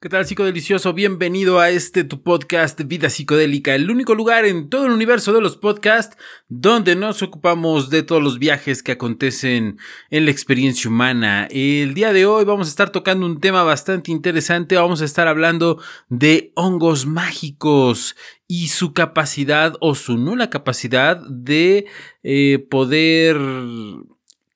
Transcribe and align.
¿Qué 0.00 0.08
tal 0.08 0.24
psicodelicioso? 0.24 0.92
Bienvenido 0.92 1.58
a 1.58 1.70
este 1.70 2.04
tu 2.04 2.22
podcast 2.22 2.80
Vida 2.86 3.10
Psicodélica, 3.10 3.74
el 3.74 3.90
único 3.90 4.14
lugar 4.14 4.44
en 4.44 4.70
todo 4.70 4.86
el 4.86 4.92
universo 4.92 5.32
de 5.32 5.40
los 5.40 5.56
podcasts 5.56 6.16
donde 6.48 6.94
nos 6.94 7.20
ocupamos 7.20 7.90
de 7.90 8.04
todos 8.04 8.22
los 8.22 8.38
viajes 8.38 8.84
que 8.84 8.92
acontecen 8.92 9.76
en 10.10 10.24
la 10.24 10.30
experiencia 10.30 10.88
humana. 10.88 11.48
El 11.50 11.94
día 11.94 12.12
de 12.12 12.26
hoy 12.26 12.44
vamos 12.44 12.68
a 12.68 12.70
estar 12.70 12.90
tocando 12.90 13.26
un 13.26 13.40
tema 13.40 13.64
bastante 13.64 14.12
interesante, 14.12 14.76
vamos 14.76 15.02
a 15.02 15.04
estar 15.04 15.26
hablando 15.26 15.82
de 16.08 16.52
hongos 16.54 17.04
mágicos 17.04 18.14
y 18.46 18.68
su 18.68 18.92
capacidad 18.92 19.74
o 19.80 19.96
su 19.96 20.16
nula 20.16 20.48
capacidad 20.48 21.20
de 21.28 21.86
eh, 22.22 22.64
poder 22.70 23.36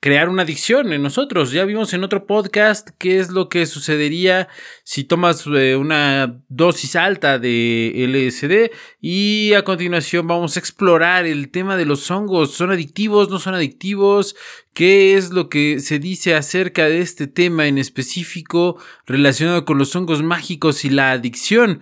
crear 0.03 0.29
una 0.29 0.43
adicción 0.43 0.93
en 0.93 1.00
nosotros. 1.00 1.53
Ya 1.53 1.64
vimos 1.64 1.95
en 1.95 2.02
otro 2.02 2.27
podcast 2.27 2.91
qué 2.98 3.21
es 3.21 3.30
lo 3.30 3.48
que 3.48 3.66
sucedería 3.66 4.48
si 4.82 5.05
tomas 5.05 5.46
eh, 5.46 5.77
una 5.77 6.43
dosis 6.48 6.97
alta 6.97 7.38
de 7.38 7.93
LSD 8.09 8.77
y 9.01 9.52
a 9.52 9.62
continuación 9.62 10.27
vamos 10.27 10.57
a 10.57 10.59
explorar 10.59 11.24
el 11.24 11.52
tema 11.52 11.77
de 11.77 11.87
los 11.87 12.10
hongos. 12.10 12.52
¿Son 12.52 12.73
adictivos? 12.73 13.30
¿No 13.30 13.38
son 13.38 13.55
adictivos? 13.55 14.34
¿Qué 14.74 15.15
es 15.16 15.30
lo 15.30 15.48
que 15.48 15.79
se 15.79 16.01
dice 16.01 16.34
acerca 16.34 16.87
de 16.87 17.01
este 17.01 17.29
tema 17.29 17.69
en 17.69 17.79
específico 17.79 18.79
relacionado 19.07 19.65
con 19.65 19.79
los 19.79 19.95
hongos 19.95 20.21
mágicos 20.21 20.84
y 20.84 20.91
la 20.91 21.12
adicción? 21.12 21.80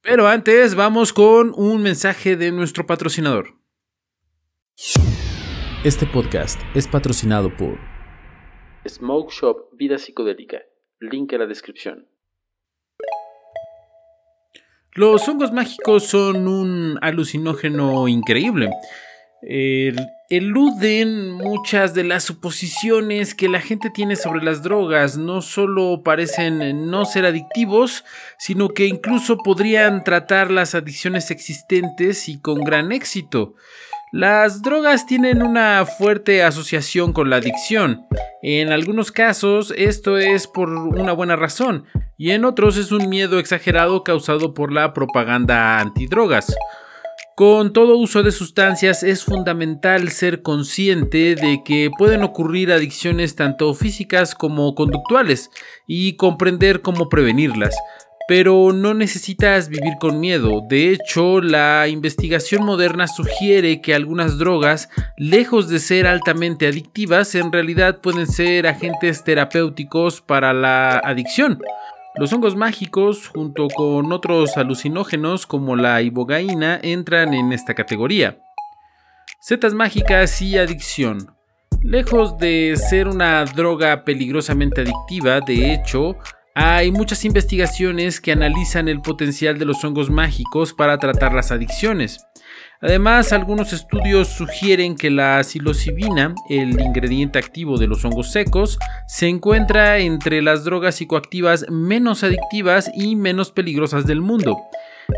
Pero 0.00 0.28
antes 0.28 0.76
vamos 0.76 1.12
con 1.12 1.52
un 1.54 1.82
mensaje 1.82 2.36
de 2.38 2.52
nuestro 2.52 2.86
patrocinador. 2.86 3.54
Este 5.82 6.04
podcast 6.04 6.60
es 6.74 6.86
patrocinado 6.86 7.56
por 7.56 7.78
Smoke 8.86 9.32
Shop 9.32 9.56
Vida 9.72 9.96
Psicodélica. 9.96 10.58
Link 11.00 11.32
en 11.32 11.38
la 11.38 11.46
descripción. 11.46 12.06
Los 14.92 15.26
hongos 15.26 15.52
mágicos 15.52 16.04
son 16.04 16.48
un 16.48 16.98
alucinógeno 17.00 18.08
increíble. 18.08 18.68
eluden 19.40 21.30
muchas 21.30 21.94
de 21.94 22.04
las 22.04 22.24
suposiciones 22.24 23.34
que 23.34 23.48
la 23.48 23.62
gente 23.62 23.88
tiene 23.88 24.16
sobre 24.16 24.44
las 24.44 24.62
drogas. 24.62 25.16
No 25.16 25.40
solo 25.40 26.02
parecen 26.04 26.90
no 26.90 27.06
ser 27.06 27.24
adictivos, 27.24 28.04
sino 28.38 28.68
que 28.68 28.84
incluso 28.84 29.38
podrían 29.38 30.04
tratar 30.04 30.50
las 30.50 30.74
adicciones 30.74 31.30
existentes 31.30 32.28
y 32.28 32.38
con 32.38 32.64
gran 32.64 32.92
éxito. 32.92 33.54
Las 34.12 34.62
drogas 34.62 35.06
tienen 35.06 35.40
una 35.40 35.86
fuerte 35.86 36.42
asociación 36.42 37.12
con 37.12 37.30
la 37.30 37.36
adicción. 37.36 38.06
En 38.42 38.72
algunos 38.72 39.12
casos 39.12 39.72
esto 39.76 40.18
es 40.18 40.48
por 40.48 40.68
una 40.68 41.12
buena 41.12 41.36
razón 41.36 41.84
y 42.18 42.32
en 42.32 42.44
otros 42.44 42.76
es 42.76 42.90
un 42.90 43.08
miedo 43.08 43.38
exagerado 43.38 44.02
causado 44.02 44.52
por 44.52 44.72
la 44.72 44.92
propaganda 44.94 45.78
antidrogas. 45.78 46.52
Con 47.36 47.72
todo 47.72 47.98
uso 47.98 48.24
de 48.24 48.32
sustancias 48.32 49.04
es 49.04 49.22
fundamental 49.22 50.08
ser 50.10 50.42
consciente 50.42 51.36
de 51.36 51.62
que 51.64 51.88
pueden 51.96 52.24
ocurrir 52.24 52.72
adicciones 52.72 53.36
tanto 53.36 53.72
físicas 53.74 54.34
como 54.34 54.74
conductuales 54.74 55.50
y 55.86 56.16
comprender 56.16 56.82
cómo 56.82 57.08
prevenirlas 57.08 57.76
pero 58.30 58.72
no 58.72 58.94
necesitas 58.94 59.68
vivir 59.68 59.94
con 59.98 60.20
miedo. 60.20 60.60
De 60.68 60.92
hecho, 60.92 61.40
la 61.40 61.88
investigación 61.88 62.64
moderna 62.64 63.08
sugiere 63.08 63.80
que 63.80 63.92
algunas 63.92 64.38
drogas, 64.38 64.88
lejos 65.16 65.68
de 65.68 65.80
ser 65.80 66.06
altamente 66.06 66.68
adictivas, 66.68 67.34
en 67.34 67.50
realidad 67.50 68.00
pueden 68.00 68.28
ser 68.28 68.68
agentes 68.68 69.24
terapéuticos 69.24 70.20
para 70.20 70.52
la 70.52 70.98
adicción. 70.98 71.60
Los 72.14 72.32
hongos 72.32 72.54
mágicos, 72.54 73.26
junto 73.26 73.66
con 73.66 74.12
otros 74.12 74.56
alucinógenos 74.56 75.44
como 75.44 75.74
la 75.74 76.00
ibogaína, 76.00 76.78
entran 76.84 77.34
en 77.34 77.52
esta 77.52 77.74
categoría. 77.74 78.38
Setas 79.40 79.74
mágicas 79.74 80.40
y 80.40 80.56
adicción. 80.56 81.34
Lejos 81.82 82.38
de 82.38 82.76
ser 82.76 83.08
una 83.08 83.44
droga 83.44 84.04
peligrosamente 84.04 84.82
adictiva, 84.82 85.40
de 85.40 85.72
hecho, 85.72 86.16
hay 86.54 86.90
muchas 86.90 87.24
investigaciones 87.24 88.20
que 88.20 88.32
analizan 88.32 88.88
el 88.88 89.00
potencial 89.00 89.58
de 89.58 89.64
los 89.64 89.84
hongos 89.84 90.10
mágicos 90.10 90.72
para 90.74 90.98
tratar 90.98 91.32
las 91.32 91.52
adicciones. 91.52 92.18
Además, 92.82 93.32
algunos 93.32 93.72
estudios 93.72 94.28
sugieren 94.28 94.96
que 94.96 95.10
la 95.10 95.44
psilocibina, 95.44 96.34
el 96.48 96.80
ingrediente 96.80 97.38
activo 97.38 97.76
de 97.76 97.86
los 97.86 98.04
hongos 98.04 98.32
secos, 98.32 98.78
se 99.06 99.28
encuentra 99.28 99.98
entre 99.98 100.40
las 100.40 100.64
drogas 100.64 100.94
psicoactivas 100.94 101.66
menos 101.68 102.24
adictivas 102.24 102.90
y 102.94 103.16
menos 103.16 103.52
peligrosas 103.52 104.06
del 104.06 104.22
mundo. 104.22 104.56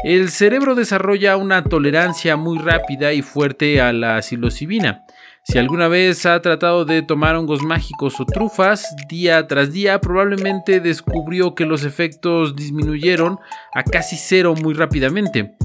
El 0.04 0.30
cerebro 0.30 0.74
desarrolla 0.74 1.36
una 1.36 1.62
tolerancia 1.62 2.36
muy 2.36 2.58
rápida 2.58 3.12
y 3.12 3.22
fuerte 3.22 3.80
a 3.80 3.92
la 3.92 4.20
psilocibina. 4.22 5.04
Si 5.44 5.58
alguna 5.58 5.88
vez 5.88 6.24
ha 6.24 6.40
tratado 6.40 6.84
de 6.84 7.02
tomar 7.02 7.34
hongos 7.34 7.62
mágicos 7.62 8.20
o 8.20 8.24
trufas, 8.24 8.86
día 9.08 9.44
tras 9.48 9.72
día 9.72 10.00
probablemente 10.00 10.80
descubrió 10.80 11.56
que 11.56 11.66
los 11.66 11.84
efectos 11.84 12.54
disminuyeron 12.54 13.38
a 13.74 13.82
casi 13.82 14.16
cero 14.16 14.54
muy 14.54 14.72
rápidamente. 14.72 15.56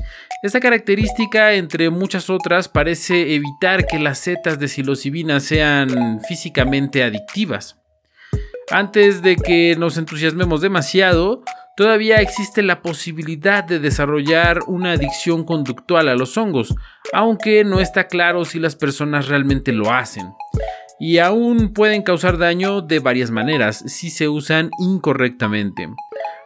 Esta 0.42 0.60
característica, 0.60 1.54
entre 1.54 1.92
muchas 1.92 2.30
otras, 2.30 2.68
parece 2.68 3.36
evitar 3.36 3.86
que 3.86 4.00
las 4.00 4.18
setas 4.18 4.60
de 4.60 4.68
psilocibina 4.68 5.40
sean 5.40 6.22
físicamente 6.28 7.04
adictivas. 7.04 7.78
Antes 8.72 9.22
de 9.22 9.36
que 9.36 9.76
nos 9.78 9.98
entusiasmemos 9.98 10.62
demasiado, 10.62 11.44
todavía 11.78 12.18
existe 12.18 12.64
la 12.64 12.82
posibilidad 12.82 13.64
de 13.64 13.80
desarrollar 13.80 14.62
una 14.66 14.94
adicción 14.94 15.46
conductual 15.46 16.10
a 16.10 16.16
los 16.16 16.36
hongos, 16.36 16.76
aunque 17.14 17.64
no 17.64 17.80
está 17.80 18.08
claro 18.08 18.46
si 18.46 18.60
las 18.60 18.76
personas 18.76 19.28
realmente 19.28 19.72
lo 19.72 19.94
hacen. 19.94 20.34
Y 21.00 21.20
aún 21.20 21.74
pueden 21.74 22.02
causar 22.02 22.40
daño 22.40 22.82
de 22.82 22.98
varias 22.98 23.30
maneras 23.30 23.84
si 23.86 24.10
se 24.10 24.28
usan 24.28 24.72
incorrectamente. 24.80 25.88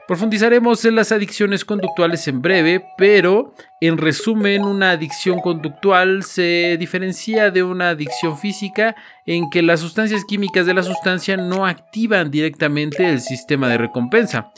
Profundizaremos 0.06 0.84
en 0.84 0.96
las 0.96 1.14
adicciones 1.14 1.64
conductuales 1.64 2.28
en 2.28 2.42
breve, 2.42 2.84
pero 2.98 3.54
en 3.80 3.98
resumen 3.98 4.64
una 4.64 4.92
adicción 4.92 5.40
conductual 5.40 6.24
se 6.24 6.76
diferencia 6.78 7.52
de 7.52 7.64
una 7.64 7.92
adicción 7.92 8.38
física 8.38 8.98
en 9.26 9.50
que 9.50 9.62
las 9.62 9.80
sustancias 9.80 10.26
químicas 10.26 10.66
de 10.66 10.74
la 10.74 10.84
sustancia 10.84 11.38
no 11.38 11.66
activan 11.66 12.30
directamente 12.30 13.08
el 13.08 13.22
sistema 13.22 13.70
de 13.70 13.78
recompensa, 13.78 14.52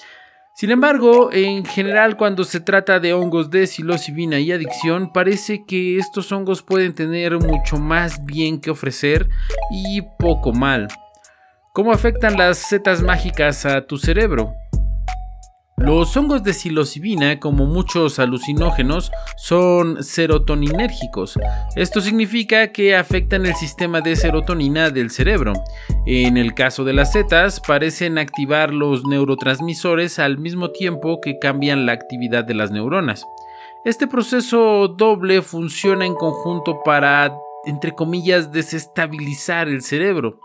sin 0.53 0.69
embargo, 0.72 1.31
en 1.31 1.66
general 1.66 2.16
cuando 2.16 2.44
se 2.44 2.59
trata 2.59 3.00
de 3.00 3.14
hongos 3.14 3.50
de 3.50 3.66
psilocibina 3.66 4.40
y 4.40 4.52
adicción, 4.52 5.12
parece 5.12 5.66
que 5.66 5.97
estos 5.97 6.31
hongos 6.31 6.62
pueden 6.62 6.94
tener 6.94 7.38
mucho 7.40 7.78
más 7.78 8.24
bien 8.24 8.62
que 8.62 8.69
ofrecer 8.69 9.28
y 9.72 10.02
poco 10.19 10.53
mal. 10.53 10.88
¿Cómo 11.74 11.92
afectan 11.92 12.38
las 12.38 12.59
setas 12.59 13.02
mágicas 13.02 13.66
a 13.66 13.88
tu 13.88 13.97
cerebro? 13.97 14.53
Los 15.78 16.16
hongos 16.16 16.44
de 16.44 16.53
psilocibina, 16.53 17.39
como 17.39 17.66
muchos 17.66 18.19
alucinógenos, 18.19 19.11
son 19.38 20.03
serotoninérgicos. 20.03 21.38
Esto 21.75 22.00
significa 22.00 22.72
que 22.72 22.95
afectan 22.95 23.45
el 23.45 23.56
sistema 23.56 24.00
de 24.00 24.16
serotonina 24.16 24.91
del 24.91 25.09
cerebro. 25.09 25.53
En 26.06 26.38
el 26.38 26.53
caso 26.53 26.83
de 26.83 26.94
las 26.94 27.12
setas, 27.13 27.59
parecen 27.59 28.17
activar 28.17 28.72
los 28.72 29.03
neurotransmisores 29.06 30.19
al 30.19 30.38
mismo 30.38 30.69
tiempo 30.69 31.19
que 31.19 31.39
cambian 31.39 31.85
la 31.85 31.94
actividad 31.94 32.45
de 32.45 32.53
las 32.53 32.72
neuronas. 32.72 33.25
Este 33.83 34.07
proceso 34.07 34.88
doble 34.88 35.41
funciona 35.41 36.06
en 36.06 36.13
conjunto 36.13 36.81
para, 36.85 37.35
entre 37.66 37.94
comillas, 37.94 38.51
desestabilizar 38.51 39.67
el 39.67 39.81
cerebro. 39.81 40.39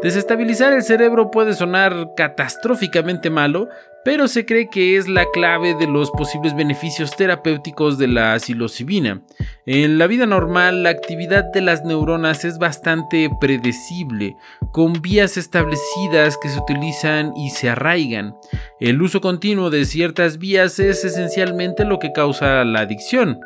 Desestabilizar 0.00 0.72
el 0.72 0.82
cerebro 0.82 1.30
puede 1.30 1.52
sonar 1.52 2.14
catastróficamente 2.16 3.30
malo, 3.30 3.68
pero 4.04 4.26
se 4.26 4.44
cree 4.44 4.68
que 4.68 4.96
es 4.96 5.06
la 5.06 5.26
clave 5.32 5.74
de 5.74 5.86
los 5.86 6.10
posibles 6.10 6.56
beneficios 6.56 7.14
terapéuticos 7.14 7.98
de 7.98 8.08
la 8.08 8.36
psilocibina. 8.40 9.22
En 9.64 9.98
la 9.98 10.08
vida 10.08 10.26
normal, 10.26 10.82
la 10.82 10.90
actividad 10.90 11.44
de 11.52 11.60
las 11.60 11.84
neuronas 11.84 12.44
es 12.44 12.58
bastante 12.58 13.30
predecible, 13.40 14.34
con 14.72 14.94
vías 15.02 15.36
establecidas 15.36 16.36
que 16.42 16.48
se 16.48 16.58
utilizan 16.58 17.32
y 17.36 17.50
se 17.50 17.68
arraigan. 17.68 18.34
El 18.80 19.00
uso 19.02 19.20
continuo 19.20 19.70
de 19.70 19.84
ciertas 19.84 20.38
vías 20.38 20.80
es 20.80 21.04
esencialmente 21.04 21.84
lo 21.84 22.00
que 22.00 22.12
causa 22.12 22.64
la 22.64 22.80
adicción. 22.80 23.38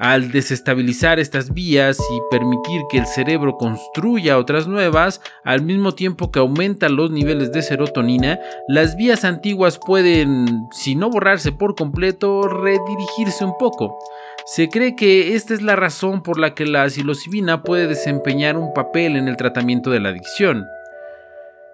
Al 0.00 0.30
desestabilizar 0.30 1.18
estas 1.18 1.52
vías 1.52 1.98
y 1.98 2.20
permitir 2.30 2.82
que 2.88 2.98
el 2.98 3.06
cerebro 3.06 3.56
construya 3.56 4.38
otras 4.38 4.68
nuevas, 4.68 5.20
al 5.42 5.62
mismo 5.62 5.92
tiempo 5.96 6.30
que 6.30 6.38
aumenta 6.38 6.88
los 6.88 7.10
niveles 7.10 7.50
de 7.50 7.62
serotonina, 7.62 8.38
las 8.68 8.94
vías 8.94 9.24
antiguas 9.24 9.80
pueden, 9.84 10.68
si 10.70 10.94
no 10.94 11.10
borrarse 11.10 11.50
por 11.50 11.74
completo, 11.74 12.42
redirigirse 12.42 13.44
un 13.44 13.58
poco. 13.58 13.98
Se 14.46 14.68
cree 14.68 14.94
que 14.94 15.34
esta 15.34 15.52
es 15.52 15.62
la 15.62 15.74
razón 15.74 16.22
por 16.22 16.38
la 16.38 16.54
que 16.54 16.64
la 16.64 16.88
psilocibina 16.88 17.64
puede 17.64 17.88
desempeñar 17.88 18.56
un 18.56 18.72
papel 18.72 19.16
en 19.16 19.26
el 19.26 19.36
tratamiento 19.36 19.90
de 19.90 19.98
la 19.98 20.10
adicción. 20.10 20.64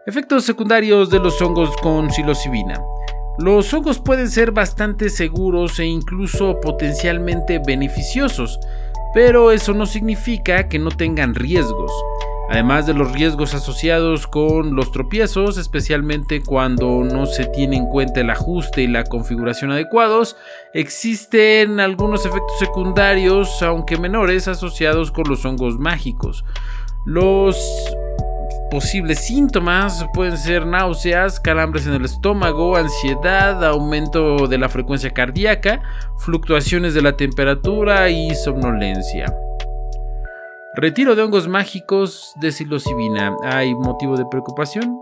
Efectos 0.07 0.45
secundarios 0.45 1.11
de 1.11 1.19
los 1.19 1.41
hongos 1.43 1.77
con 1.77 2.11
psilocibina. 2.11 2.81
Los 3.39 3.73
hongos 3.75 3.99
pueden 3.99 4.31
ser 4.31 4.53
bastante 4.53 5.11
seguros 5.11 5.81
e 5.81 5.87
incluso 5.87 6.61
potencialmente 6.61 7.59
beneficiosos, 7.59 8.61
pero 9.13 9.51
eso 9.51 9.75
no 9.75 9.87
significa 9.87 10.69
que 10.69 10.79
no 10.79 10.91
tengan 10.91 11.35
riesgos. 11.35 11.93
Además 12.49 12.87
de 12.87 12.95
los 12.95 13.11
riesgos 13.13 13.55
asociados 13.55 14.27
con 14.27 14.77
los 14.77 14.93
tropiezos, 14.93 15.57
especialmente 15.57 16.43
cuando 16.43 17.03
no 17.03 17.27
se 17.27 17.47
tiene 17.47 17.77
en 17.77 17.87
cuenta 17.87 18.21
el 18.21 18.31
ajuste 18.31 18.83
y 18.83 18.87
la 18.87 19.05
configuración 19.05 19.73
adecuados, 19.73 20.37
existen 20.75 21.81
algunos 21.81 22.27
efectos 22.27 22.59
secundarios, 22.59 23.63
aunque 23.63 23.97
menores, 23.97 24.47
asociados 24.47 25.11
con 25.11 25.25
los 25.29 25.45
hongos 25.45 25.79
mágicos. 25.79 26.45
Los 27.07 27.57
posibles 28.71 29.27
síntomas 29.27 30.05
pueden 30.15 30.37
ser 30.37 30.67
náuseas, 30.67 31.41
calambres 31.41 31.87
en 31.87 31.95
el 31.95 32.05
estómago, 32.05 32.77
ansiedad, 32.77 33.65
aumento 33.65 34.49
de 34.49 34.59
la 34.59 34.69
frecuencia 34.69 35.11
cardíaca, 35.11 35.83
fluctuaciones 36.19 36.95
de 36.95 37.03
la 37.03 37.17
temperatura 37.17 38.11
y 38.11 38.35
somnolencia. 38.35 39.27
Retiro 40.77 41.15
de 41.15 41.23
hongos 41.23 41.47
mágicos 41.47 42.33
de 42.41 42.51
psilocibina. 42.51 43.37
¿Hay 43.45 43.75
motivo 43.77 44.17
de 44.17 44.27
preocupación? 44.27 44.99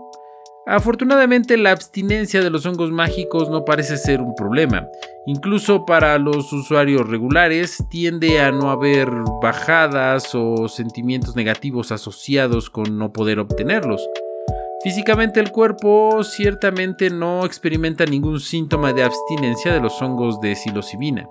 Afortunadamente 0.65 1.57
la 1.57 1.71
abstinencia 1.71 2.41
de 2.41 2.49
los 2.49 2.65
hongos 2.65 2.89
mágicos 2.89 3.49
no 3.49 3.65
parece 3.65 3.97
ser 3.97 4.21
un 4.21 4.33
problema. 4.33 4.87
Incluso 5.25 5.85
para 5.85 6.17
los 6.17 6.53
usuarios 6.53 7.09
regulares 7.09 7.83
tiende 7.89 8.39
a 8.39 8.51
no 8.51 8.71
haber 8.71 9.09
bajadas 9.41 10.33
o 10.33 10.69
sentimientos 10.69 11.35
negativos 11.35 11.91
asociados 11.91 12.69
con 12.69 12.97
no 12.97 13.11
poder 13.11 13.39
obtenerlos. 13.39 14.07
Físicamente 14.83 15.41
el 15.41 15.51
cuerpo 15.51 16.23
ciertamente 16.23 17.09
no 17.09 17.45
experimenta 17.45 18.05
ningún 18.05 18.39
síntoma 18.39 18.93
de 18.93 19.03
abstinencia 19.03 19.73
de 19.73 19.81
los 19.81 20.01
hongos 20.01 20.39
de 20.39 20.55
psilocibina. 20.55 21.27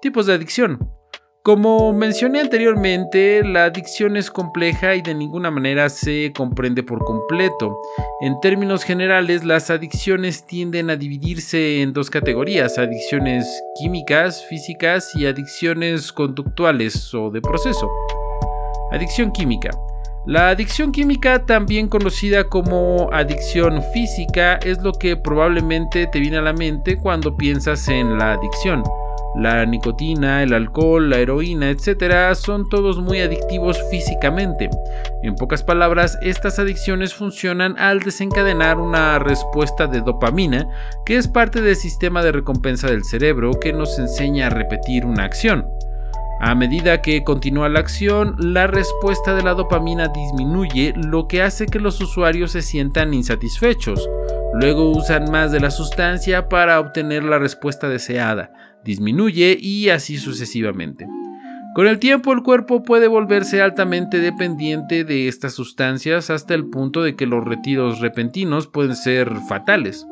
Tipos 0.00 0.26
de 0.26 0.34
adicción. 0.34 0.97
Como 1.44 1.92
mencioné 1.92 2.40
anteriormente, 2.40 3.42
la 3.42 3.64
adicción 3.64 4.16
es 4.16 4.30
compleja 4.30 4.96
y 4.96 5.02
de 5.02 5.14
ninguna 5.14 5.50
manera 5.50 5.88
se 5.88 6.32
comprende 6.36 6.82
por 6.82 6.98
completo. 7.04 7.78
En 8.20 8.38
términos 8.40 8.82
generales, 8.82 9.44
las 9.44 9.70
adicciones 9.70 10.44
tienden 10.44 10.90
a 10.90 10.96
dividirse 10.96 11.80
en 11.80 11.92
dos 11.92 12.10
categorías, 12.10 12.76
adicciones 12.76 13.46
químicas, 13.80 14.44
físicas 14.46 15.14
y 15.14 15.26
adicciones 15.26 16.12
conductuales 16.12 17.14
o 17.14 17.30
de 17.30 17.40
proceso. 17.40 17.88
Adicción 18.90 19.32
química. 19.32 19.70
La 20.26 20.50
adicción 20.50 20.92
química, 20.92 21.46
también 21.46 21.88
conocida 21.88 22.44
como 22.44 23.08
adicción 23.12 23.82
física, 23.94 24.56
es 24.56 24.82
lo 24.82 24.92
que 24.92 25.16
probablemente 25.16 26.06
te 26.08 26.20
viene 26.20 26.36
a 26.36 26.42
la 26.42 26.52
mente 26.52 26.98
cuando 26.98 27.36
piensas 27.36 27.88
en 27.88 28.18
la 28.18 28.32
adicción. 28.32 28.82
La 29.36 29.64
nicotina, 29.66 30.42
el 30.42 30.52
alcohol, 30.52 31.10
la 31.10 31.18
heroína, 31.18 31.70
etc. 31.70 32.34
son 32.34 32.68
todos 32.68 32.98
muy 32.98 33.20
adictivos 33.20 33.78
físicamente. 33.90 34.70
En 35.22 35.36
pocas 35.36 35.62
palabras, 35.62 36.18
estas 36.22 36.58
adicciones 36.58 37.14
funcionan 37.14 37.78
al 37.78 38.00
desencadenar 38.00 38.78
una 38.78 39.18
respuesta 39.18 39.86
de 39.86 40.00
dopamina, 40.00 40.68
que 41.04 41.16
es 41.16 41.28
parte 41.28 41.60
del 41.60 41.76
sistema 41.76 42.22
de 42.22 42.32
recompensa 42.32 42.88
del 42.88 43.04
cerebro 43.04 43.52
que 43.60 43.72
nos 43.72 43.98
enseña 43.98 44.46
a 44.46 44.50
repetir 44.50 45.04
una 45.04 45.24
acción. 45.24 45.66
A 46.40 46.54
medida 46.54 47.02
que 47.02 47.24
continúa 47.24 47.68
la 47.68 47.80
acción, 47.80 48.36
la 48.38 48.68
respuesta 48.68 49.34
de 49.34 49.42
la 49.42 49.54
dopamina 49.54 50.06
disminuye, 50.06 50.94
lo 50.96 51.26
que 51.26 51.42
hace 51.42 51.66
que 51.66 51.80
los 51.80 52.00
usuarios 52.00 52.52
se 52.52 52.62
sientan 52.62 53.12
insatisfechos. 53.12 54.08
Luego 54.54 54.90
usan 54.90 55.30
más 55.30 55.52
de 55.52 55.60
la 55.60 55.70
sustancia 55.70 56.48
para 56.48 56.80
obtener 56.80 57.24
la 57.24 57.38
respuesta 57.38 57.88
deseada 57.88 58.52
disminuye 58.84 59.56
y 59.60 59.90
así 59.90 60.16
sucesivamente. 60.16 61.06
Con 61.74 61.86
el 61.86 61.98
tiempo 61.98 62.32
el 62.32 62.42
cuerpo 62.42 62.82
puede 62.82 63.06
volverse 63.06 63.62
altamente 63.62 64.18
dependiente 64.18 65.04
de 65.04 65.28
estas 65.28 65.52
sustancias 65.52 66.30
hasta 66.30 66.54
el 66.54 66.66
punto 66.66 67.02
de 67.02 67.14
que 67.14 67.26
los 67.26 67.44
retiros 67.44 68.00
repentinos 68.00 68.66
pueden 68.66 68.96
ser 68.96 69.30
fatales. 69.48 70.06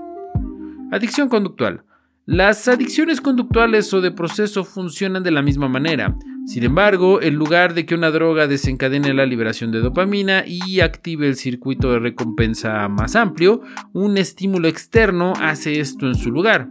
Adicción 0.93 1.29
conductual. 1.29 1.83
Las 2.27 2.69
adicciones 2.69 3.21
conductuales 3.21 3.93
o 3.95 4.01
de 4.01 4.11
proceso 4.11 4.65
funcionan 4.65 5.23
de 5.23 5.31
la 5.31 5.43
misma 5.43 5.69
manera. 5.69 6.15
Sin 6.47 6.63
embargo, 6.63 7.21
en 7.21 7.35
lugar 7.35 7.75
de 7.75 7.85
que 7.87 7.97
una 7.97 8.13
droga 8.13 8.47
desencadene 8.47 9.13
la 9.13 9.27
liberación 9.27 9.73
de 9.73 9.81
dopamina 9.81 10.45
y 10.47 10.79
active 10.81 11.27
el 11.27 11.35
circuito 11.35 11.93
de 11.93 11.99
recompensa 11.99 12.89
más 12.89 13.17
amplio, 13.17 13.63
un 13.93 14.17
estímulo 14.17 14.69
externo 14.69 15.33
hace 15.41 15.81
esto 15.81 16.07
en 16.07 16.15
su 16.15 16.31
lugar. 16.31 16.69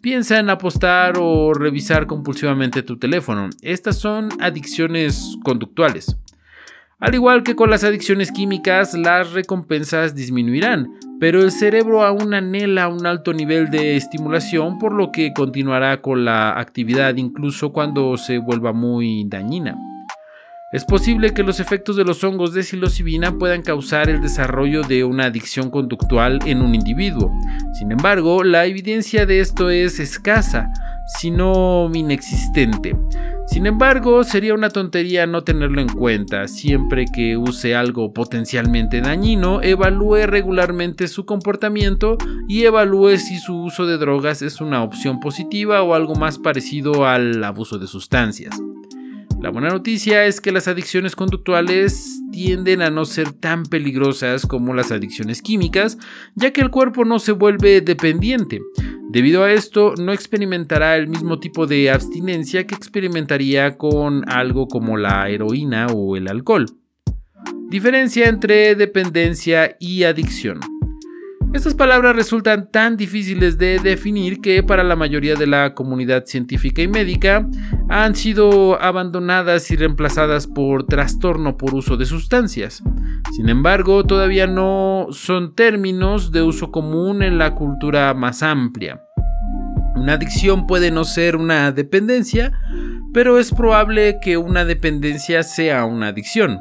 Piensa 0.00 0.38
en 0.38 0.48
apostar 0.48 1.14
o 1.18 1.52
revisar 1.52 2.06
compulsivamente 2.06 2.84
tu 2.84 2.98
teléfono. 2.98 3.50
Estas 3.62 3.98
son 3.98 4.28
adicciones 4.40 5.36
conductuales. 5.42 6.16
Al 7.00 7.14
igual 7.14 7.42
que 7.42 7.56
con 7.56 7.68
las 7.68 7.82
adicciones 7.82 8.30
químicas, 8.30 8.94
las 8.94 9.32
recompensas 9.32 10.14
disminuirán, 10.14 10.88
pero 11.20 11.42
el 11.42 11.52
cerebro 11.52 12.02
aún 12.02 12.32
anhela 12.32 12.88
un 12.88 13.06
alto 13.06 13.34
nivel 13.34 13.70
de 13.70 13.94
estimulación, 13.96 14.78
por 14.78 14.94
lo 14.94 15.12
que 15.12 15.34
continuará 15.34 16.00
con 16.00 16.24
la 16.24 16.58
actividad 16.58 17.14
incluso 17.16 17.72
cuando 17.72 18.16
se 18.16 18.38
vuelva 18.38 18.72
muy 18.72 19.24
dañina. 19.28 19.76
Es 20.72 20.84
posible 20.84 21.34
que 21.34 21.42
los 21.42 21.60
efectos 21.60 21.96
de 21.96 22.04
los 22.04 22.24
hongos 22.24 22.54
de 22.54 22.62
psilocibina 22.62 23.32
puedan 23.32 23.60
causar 23.60 24.08
el 24.08 24.22
desarrollo 24.22 24.82
de 24.82 25.04
una 25.04 25.26
adicción 25.26 25.68
conductual 25.68 26.38
en 26.46 26.62
un 26.62 26.74
individuo. 26.74 27.30
Sin 27.74 27.92
embargo, 27.92 28.42
la 28.42 28.64
evidencia 28.64 29.26
de 29.26 29.40
esto 29.40 29.68
es 29.68 29.98
escasa, 29.98 30.70
si 31.18 31.30
no 31.30 31.90
inexistente. 31.92 32.96
Sin 33.46 33.66
embargo, 33.66 34.22
sería 34.22 34.54
una 34.54 34.70
tontería 34.70 35.26
no 35.26 35.42
tenerlo 35.42 35.80
en 35.80 35.88
cuenta. 35.88 36.46
Siempre 36.46 37.06
que 37.12 37.36
use 37.36 37.74
algo 37.74 38.12
potencialmente 38.12 39.00
dañino, 39.00 39.60
evalúe 39.60 40.26
regularmente 40.26 41.08
su 41.08 41.26
comportamiento 41.26 42.16
y 42.48 42.62
evalúe 42.62 43.16
si 43.16 43.38
su 43.38 43.56
uso 43.56 43.86
de 43.86 43.98
drogas 43.98 44.42
es 44.42 44.60
una 44.60 44.84
opción 44.84 45.18
positiva 45.18 45.82
o 45.82 45.94
algo 45.94 46.14
más 46.14 46.38
parecido 46.38 47.06
al 47.06 47.42
abuso 47.42 47.78
de 47.78 47.88
sustancias. 47.88 48.56
La 49.40 49.50
buena 49.50 49.70
noticia 49.70 50.26
es 50.26 50.40
que 50.40 50.52
las 50.52 50.68
adicciones 50.68 51.16
conductuales 51.16 52.20
tienden 52.30 52.82
a 52.82 52.90
no 52.90 53.06
ser 53.06 53.32
tan 53.32 53.64
peligrosas 53.64 54.44
como 54.44 54.74
las 54.74 54.92
adicciones 54.92 55.40
químicas, 55.40 55.96
ya 56.34 56.52
que 56.52 56.60
el 56.60 56.70
cuerpo 56.70 57.06
no 57.06 57.18
se 57.18 57.32
vuelve 57.32 57.80
dependiente. 57.80 58.60
Debido 59.12 59.42
a 59.42 59.52
esto, 59.52 59.94
no 59.98 60.12
experimentará 60.12 60.96
el 60.96 61.08
mismo 61.08 61.40
tipo 61.40 61.66
de 61.66 61.90
abstinencia 61.90 62.68
que 62.68 62.76
experimentaría 62.76 63.76
con 63.76 64.22
algo 64.30 64.68
como 64.68 64.96
la 64.96 65.28
heroína 65.28 65.88
o 65.88 66.16
el 66.16 66.28
alcohol. 66.28 66.66
Diferencia 67.68 68.28
entre 68.28 68.76
dependencia 68.76 69.76
y 69.80 70.04
adicción. 70.04 70.60
Estas 71.52 71.74
palabras 71.74 72.14
resultan 72.14 72.70
tan 72.70 72.96
difíciles 72.96 73.58
de 73.58 73.80
definir 73.80 74.40
que 74.40 74.62
para 74.62 74.84
la 74.84 74.94
mayoría 74.94 75.34
de 75.34 75.48
la 75.48 75.74
comunidad 75.74 76.24
científica 76.24 76.80
y 76.80 76.86
médica 76.86 77.44
han 77.88 78.14
sido 78.14 78.80
abandonadas 78.80 79.68
y 79.72 79.76
reemplazadas 79.76 80.46
por 80.46 80.86
trastorno 80.86 81.56
por 81.56 81.74
uso 81.74 81.96
de 81.96 82.06
sustancias. 82.06 82.84
Sin 83.32 83.48
embargo, 83.48 84.04
todavía 84.04 84.46
no 84.46 85.08
son 85.10 85.56
términos 85.56 86.30
de 86.30 86.42
uso 86.42 86.70
común 86.70 87.22
en 87.24 87.36
la 87.36 87.56
cultura 87.56 88.14
más 88.14 88.44
amplia. 88.44 89.00
Una 89.96 90.14
adicción 90.14 90.68
puede 90.68 90.92
no 90.92 91.02
ser 91.02 91.34
una 91.34 91.72
dependencia, 91.72 92.52
pero 93.12 93.38
es 93.40 93.50
probable 93.50 94.18
que 94.22 94.36
una 94.36 94.64
dependencia 94.64 95.42
sea 95.42 95.84
una 95.84 96.08
adicción. 96.08 96.60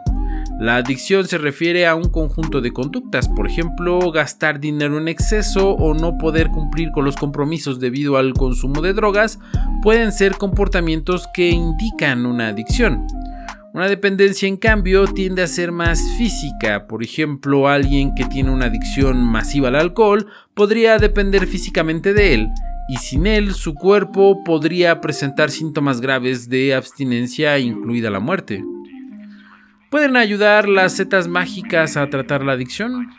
La 0.60 0.76
adicción 0.76 1.26
se 1.26 1.38
refiere 1.38 1.88
a 1.88 1.96
un 1.96 2.10
conjunto 2.10 2.60
de 2.60 2.74
conductas, 2.74 3.30
por 3.30 3.48
ejemplo, 3.48 4.12
gastar 4.12 4.60
dinero 4.60 4.98
en 4.98 5.08
exceso 5.08 5.70
o 5.70 5.94
no 5.94 6.18
poder 6.18 6.50
cumplir 6.50 6.92
con 6.92 7.06
los 7.06 7.16
compromisos 7.16 7.80
debido 7.80 8.18
al 8.18 8.34
consumo 8.34 8.82
de 8.82 8.92
drogas, 8.92 9.40
pueden 9.82 10.12
ser 10.12 10.34
comportamientos 10.36 11.30
que 11.34 11.50
indican 11.50 12.26
una 12.26 12.50
adicción. 12.50 13.08
Una 13.74 13.88
dependencia, 13.88 14.50
en 14.50 14.58
cambio, 14.58 15.06
tiende 15.08 15.44
a 15.44 15.48
ser 15.48 15.72
más 15.72 16.02
física. 16.18 16.88
Por 16.88 17.04
ejemplo, 17.04 17.70
alguien 17.70 18.14
que 18.14 18.26
tiene 18.26 18.52
una 18.52 18.66
adicción 18.66 19.24
masiva 19.24 19.70
al 19.70 19.78
alcohol 19.78 20.28
podría 20.56 20.98
depender 20.98 21.48
físicamente 21.48 22.14
de 22.14 22.34
él, 22.34 22.50
y 22.90 22.98
sin 22.98 23.28
él 23.28 23.54
su 23.54 23.76
cuerpo 23.76 24.44
podría 24.44 25.00
presentar 25.00 25.52
síntomas 25.52 26.02
graves 26.02 26.50
de 26.50 26.76
abstinencia, 26.76 27.58
incluida 27.60 28.10
la 28.10 28.20
muerte. 28.20 28.62
¿Pueden 29.90 30.18
ayudar 30.18 30.70
las 30.70 30.94
setas 30.94 31.28
mágicas 31.28 31.98
a 31.98 32.08
tratar 32.12 32.44
la 32.44 32.52
adicción? 32.52 33.10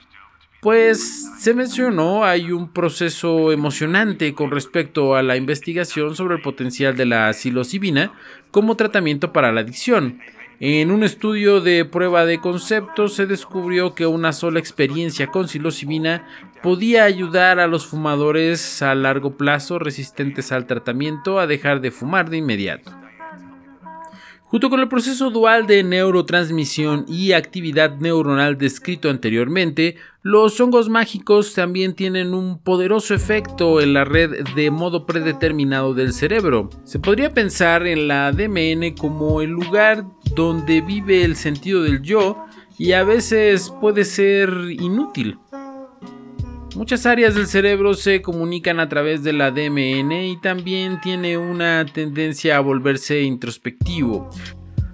Pues 0.60 1.28
se 1.38 1.52
mencionó, 1.52 2.24
hay 2.24 2.52
un 2.52 2.72
proceso 2.72 3.50
emocionante 3.50 4.34
con 4.34 4.52
respecto 4.52 5.16
a 5.16 5.22
la 5.22 5.36
investigación 5.36 6.14
sobre 6.14 6.36
el 6.36 6.42
potencial 6.42 6.96
de 6.96 7.06
la 7.06 7.32
psilocibina 7.32 8.12
como 8.52 8.76
tratamiento 8.76 9.32
para 9.32 9.50
la 9.50 9.62
adicción. 9.62 10.20
En 10.60 10.92
un 10.92 11.02
estudio 11.02 11.60
de 11.60 11.84
prueba 11.86 12.24
de 12.24 12.38
conceptos 12.38 13.14
se 13.14 13.26
descubrió 13.26 13.94
que 13.96 14.06
una 14.06 14.32
sola 14.32 14.60
experiencia 14.60 15.26
con 15.26 15.48
psilocibina 15.48 16.28
podía 16.62 17.02
ayudar 17.02 17.58
a 17.58 17.66
los 17.66 17.86
fumadores 17.86 18.80
a 18.82 18.94
largo 18.94 19.36
plazo 19.36 19.80
resistentes 19.80 20.52
al 20.52 20.66
tratamiento 20.66 21.40
a 21.40 21.48
dejar 21.48 21.80
de 21.80 21.90
fumar 21.90 22.30
de 22.30 22.36
inmediato. 22.36 22.92
Junto 24.50 24.68
con 24.68 24.80
el 24.80 24.88
proceso 24.88 25.30
dual 25.30 25.68
de 25.68 25.84
neurotransmisión 25.84 27.04
y 27.06 27.30
actividad 27.30 27.98
neuronal 27.98 28.58
descrito 28.58 29.08
anteriormente, 29.08 29.94
los 30.22 30.60
hongos 30.60 30.88
mágicos 30.88 31.54
también 31.54 31.94
tienen 31.94 32.34
un 32.34 32.58
poderoso 32.58 33.14
efecto 33.14 33.80
en 33.80 33.92
la 33.92 34.04
red 34.04 34.44
de 34.56 34.72
modo 34.72 35.06
predeterminado 35.06 35.94
del 35.94 36.12
cerebro. 36.12 36.68
Se 36.82 36.98
podría 36.98 37.32
pensar 37.32 37.86
en 37.86 38.08
la 38.08 38.32
DMN 38.32 38.96
como 38.98 39.40
el 39.40 39.50
lugar 39.50 40.04
donde 40.34 40.80
vive 40.80 41.22
el 41.22 41.36
sentido 41.36 41.84
del 41.84 42.02
yo 42.02 42.44
y 42.76 42.90
a 42.90 43.04
veces 43.04 43.72
puede 43.80 44.04
ser 44.04 44.50
inútil. 44.70 45.38
Muchas 46.76 47.04
áreas 47.04 47.34
del 47.34 47.48
cerebro 47.48 47.94
se 47.94 48.22
comunican 48.22 48.78
a 48.78 48.88
través 48.88 49.24
de 49.24 49.32
la 49.32 49.50
DMN 49.50 50.12
y 50.12 50.40
también 50.40 51.00
tiene 51.00 51.36
una 51.36 51.84
tendencia 51.84 52.56
a 52.56 52.60
volverse 52.60 53.22
introspectivo. 53.22 54.30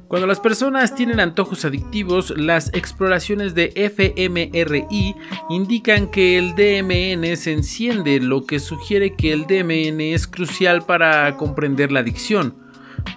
Cuando 0.09 0.27
las 0.27 0.41
personas 0.41 0.95
tienen 0.95 1.21
antojos 1.21 1.65
adictivos, 1.65 2.33
las 2.37 2.73
exploraciones 2.73 3.55
de 3.55 3.73
fMRI 3.93 5.17
indican 5.51 6.11
que 6.11 6.39
el 6.39 6.55
DMN 6.55 7.37
se 7.37 7.53
enciende, 7.53 8.21
lo 8.21 8.47
que 8.47 8.59
sugiere 8.59 9.15
que 9.15 9.33
el 9.33 9.47
DMN 9.47 10.01
es 10.01 10.27
crucial 10.27 10.87
para 10.87 11.37
comprender 11.37 11.93
la 11.93 12.01
adicción. 12.01 12.66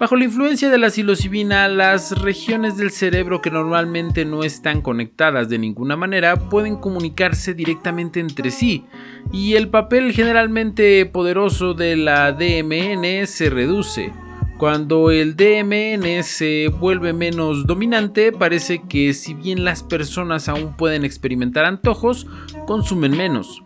Bajo 0.00 0.16
la 0.16 0.24
influencia 0.24 0.70
de 0.70 0.78
la 0.78 0.88
psilocibina, 0.88 1.68
las 1.68 2.22
regiones 2.22 2.78
del 2.78 2.90
cerebro 2.90 3.42
que 3.42 3.50
normalmente 3.50 4.24
no 4.24 4.44
están 4.44 4.80
conectadas 4.80 5.50
de 5.50 5.58
ninguna 5.58 5.94
manera 5.94 6.36
pueden 6.48 6.76
comunicarse 6.76 7.52
directamente 7.52 8.18
entre 8.18 8.50
sí, 8.50 8.86
y 9.30 9.56
el 9.56 9.68
papel 9.68 10.14
generalmente 10.14 11.04
poderoso 11.04 11.74
de 11.74 11.96
la 11.96 12.32
DMN 12.32 13.26
se 13.26 13.50
reduce. 13.50 14.10
Cuando 14.56 15.10
el 15.10 15.36
DMN 15.36 16.22
se 16.22 16.68
vuelve 16.68 17.12
menos 17.12 17.66
dominante, 17.66 18.32
parece 18.32 18.80
que 18.88 19.12
si 19.12 19.34
bien 19.34 19.66
las 19.66 19.82
personas 19.82 20.48
aún 20.48 20.78
pueden 20.78 21.04
experimentar 21.04 21.66
antojos, 21.66 22.26
consumen 22.66 23.14
menos. 23.14 23.62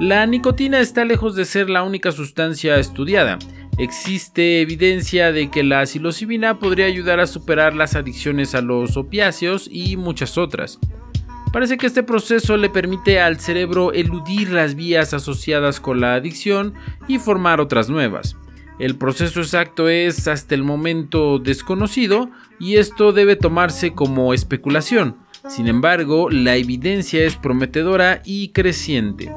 La 0.00 0.24
nicotina 0.24 0.80
está 0.80 1.04
lejos 1.04 1.36
de 1.36 1.44
ser 1.44 1.68
la 1.68 1.82
única 1.82 2.12
sustancia 2.12 2.78
estudiada. 2.78 3.38
Existe 3.78 4.62
evidencia 4.62 5.32
de 5.32 5.50
que 5.50 5.62
la 5.62 5.84
psilocibina 5.84 6.58
podría 6.58 6.86
ayudar 6.86 7.20
a 7.20 7.26
superar 7.26 7.74
las 7.74 7.94
adicciones 7.94 8.54
a 8.54 8.62
los 8.62 8.96
opiáceos 8.96 9.68
y 9.70 9.98
muchas 9.98 10.38
otras. 10.38 10.78
Parece 11.52 11.76
que 11.76 11.86
este 11.86 12.02
proceso 12.02 12.56
le 12.56 12.70
permite 12.70 13.20
al 13.20 13.38
cerebro 13.38 13.92
eludir 13.92 14.50
las 14.50 14.74
vías 14.74 15.12
asociadas 15.12 15.78
con 15.78 16.00
la 16.00 16.14
adicción 16.14 16.72
y 17.06 17.18
formar 17.18 17.60
otras 17.60 17.90
nuevas. 17.90 18.36
El 18.78 18.96
proceso 18.96 19.40
exacto 19.40 19.88
es 19.88 20.26
hasta 20.26 20.54
el 20.54 20.62
momento 20.62 21.38
desconocido 21.38 22.30
y 22.58 22.76
esto 22.76 23.12
debe 23.12 23.36
tomarse 23.36 23.92
como 23.92 24.32
especulación. 24.32 25.16
Sin 25.48 25.68
embargo, 25.68 26.30
la 26.30 26.56
evidencia 26.56 27.24
es 27.24 27.36
prometedora 27.36 28.22
y 28.24 28.48
creciente. 28.48 29.30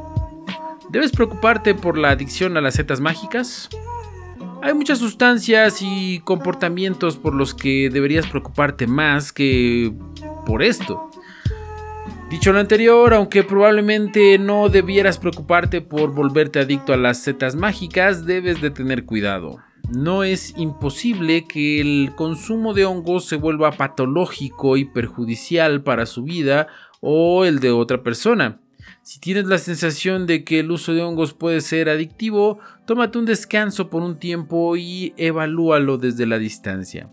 ¿Debes 0.89 1.11
preocuparte 1.11 1.75
por 1.75 1.97
la 1.97 2.09
adicción 2.09 2.57
a 2.57 2.61
las 2.61 2.75
setas 2.75 2.99
mágicas? 2.99 3.69
Hay 4.61 4.73
muchas 4.73 4.99
sustancias 4.99 5.81
y 5.81 6.19
comportamientos 6.19 7.15
por 7.15 7.33
los 7.33 7.53
que 7.53 7.89
deberías 7.89 8.27
preocuparte 8.27 8.87
más 8.87 9.31
que 9.31 9.93
por 10.45 10.61
esto. 10.61 11.09
Dicho 12.29 12.51
lo 12.51 12.59
anterior, 12.59 13.13
aunque 13.13 13.43
probablemente 13.43 14.37
no 14.37 14.69
debieras 14.69 15.17
preocuparte 15.17 15.81
por 15.81 16.13
volverte 16.13 16.59
adicto 16.59 16.93
a 16.93 16.97
las 16.97 17.23
setas 17.23 17.55
mágicas, 17.55 18.25
debes 18.25 18.61
de 18.61 18.69
tener 18.69 19.05
cuidado. 19.05 19.57
No 19.89 20.23
es 20.23 20.53
imposible 20.57 21.45
que 21.47 21.79
el 21.79 22.11
consumo 22.15 22.73
de 22.73 22.85
hongos 22.85 23.25
se 23.25 23.37
vuelva 23.37 23.71
patológico 23.71 24.77
y 24.77 24.85
perjudicial 24.85 25.81
para 25.81 26.05
su 26.05 26.23
vida 26.23 26.67
o 26.99 27.45
el 27.45 27.59
de 27.59 27.71
otra 27.71 28.03
persona. 28.03 28.59
Si 29.09 29.19
tienes 29.19 29.47
la 29.47 29.57
sensación 29.57 30.27
de 30.27 30.43
que 30.43 30.59
el 30.59 30.69
uso 30.69 30.93
de 30.93 31.01
hongos 31.01 31.33
puede 31.33 31.61
ser 31.61 31.89
adictivo, 31.89 32.59
tómate 32.85 33.17
un 33.17 33.25
descanso 33.25 33.89
por 33.89 34.03
un 34.03 34.19
tiempo 34.19 34.77
y 34.77 35.15
evalúalo 35.17 35.97
desde 35.97 36.27
la 36.27 36.37
distancia. 36.37 37.09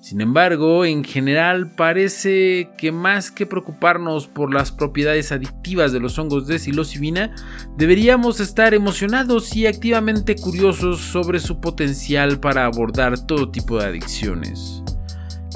Sin 0.00 0.20
embargo, 0.20 0.84
en 0.84 1.04
general 1.04 1.72
parece 1.76 2.70
que 2.76 2.90
más 2.90 3.30
que 3.30 3.46
preocuparnos 3.46 4.26
por 4.26 4.52
las 4.52 4.72
propiedades 4.72 5.30
adictivas 5.30 5.92
de 5.92 6.00
los 6.00 6.18
hongos 6.18 6.48
de 6.48 6.58
psilocibina, 6.58 7.32
deberíamos 7.76 8.40
estar 8.40 8.74
emocionados 8.74 9.54
y 9.54 9.68
activamente 9.68 10.34
curiosos 10.34 11.00
sobre 11.00 11.38
su 11.38 11.60
potencial 11.60 12.40
para 12.40 12.64
abordar 12.66 13.24
todo 13.24 13.52
tipo 13.52 13.78
de 13.78 13.86
adicciones. 13.86 14.82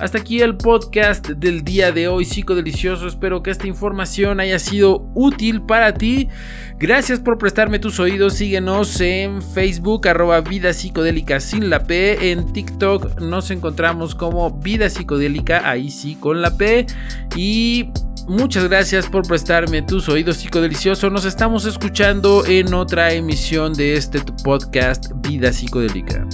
Hasta 0.01 0.17
aquí 0.17 0.41
el 0.41 0.57
podcast 0.57 1.29
del 1.29 1.63
día 1.63 1.93
de 1.93 2.09
hoy, 2.09 2.25
psicodelicioso. 2.25 3.07
Espero 3.07 3.43
que 3.43 3.51
esta 3.51 3.67
información 3.67 4.41
haya 4.41 4.59
sido 4.59 5.07
útil 5.15 5.61
para 5.61 5.93
ti. 5.93 6.29
Gracias 6.79 7.21
por 7.21 7.37
prestarme 7.37 7.79
tus 7.79 8.01
oídos. 8.01 8.33
Síguenos 8.33 8.99
en 9.03 9.43
Facebook, 9.43 10.09
arroba 10.09 10.41
Vida 10.41 10.73
Psicodélica 10.73 11.39
sin 11.39 11.69
la 11.69 11.85
P. 11.85 12.33
En 12.33 12.51
TikTok 12.51 13.21
nos 13.21 13.51
encontramos 13.51 14.15
como 14.15 14.51
Vida 14.51 14.89
Psicodélica, 14.89 15.69
ahí 15.69 15.91
sí 15.91 16.15
con 16.15 16.41
la 16.41 16.57
P. 16.57 16.87
Y 17.37 17.91
muchas 18.27 18.69
gracias 18.69 19.07
por 19.07 19.29
prestarme 19.29 19.83
tus 19.83 20.09
oídos 20.09 20.39
psicodelicioso. 20.39 21.11
Nos 21.11 21.27
estamos 21.27 21.67
escuchando 21.67 22.47
en 22.47 22.73
otra 22.73 23.13
emisión 23.13 23.75
de 23.75 23.97
este 23.97 24.21
podcast 24.43 25.13
Vida 25.17 25.53
Psicodélica. 25.53 26.27